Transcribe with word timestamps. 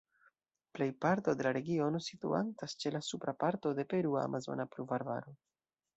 Plej 0.77 0.87
parto 1.05 1.35
de 1.41 1.45
la 1.47 1.51
regiono 1.57 2.01
situantas 2.07 2.75
ĉe 2.85 2.95
la 2.97 3.03
supra 3.11 3.35
parto 3.45 3.77
de 3.81 3.89
perua 3.93 4.25
Amazona 4.31 4.71
Pluvarbaro. 4.73 5.41